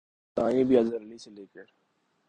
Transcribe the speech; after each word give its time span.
کی 0.03 0.33
کپتانی 0.35 0.63
بھی 0.63 0.77
اظہر 0.77 1.01
علی 1.01 1.17
سے 1.17 1.29
لے 1.31 1.45
کر 1.53 1.65